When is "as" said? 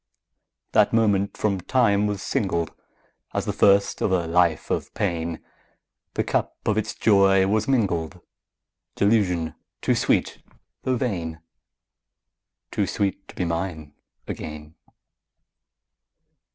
3.35-3.45